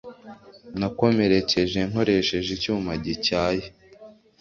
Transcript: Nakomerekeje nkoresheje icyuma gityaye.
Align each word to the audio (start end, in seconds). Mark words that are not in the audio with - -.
Nakomerekeje 0.79 1.79
nkoresheje 1.89 2.49
icyuma 2.57 2.91
gityaye. 3.03 3.65